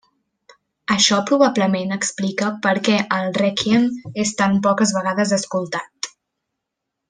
Això 0.93 1.19
probablement 1.31 1.93
explica 1.97 2.49
per 2.65 2.73
què 2.89 2.97
el 3.19 3.29
Rèquiem 3.43 3.87
és 4.25 4.35
tan 4.43 4.59
poques 4.67 4.95
vegades 4.99 5.39
escoltat. 5.41 6.15